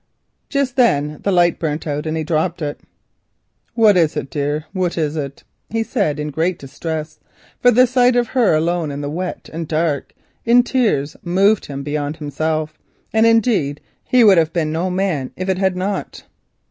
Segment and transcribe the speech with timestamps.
[0.49, 2.79] Just then the light burnt out and he dropped it.
[3.75, 7.19] "What is it, dear, what is it?" he said in great distress,
[7.59, 11.67] for the sight of her alone in the wet and dark, and in tears, moved
[11.67, 12.79] him beyond himself.
[13.13, 16.23] Indeed he would have been no man if it had not.